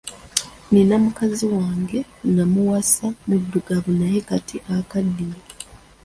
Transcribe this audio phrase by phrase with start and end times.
[0.71, 1.99] Nina mukazi wange
[2.35, 5.39] namuwasa muddugavu naye kati akaddiye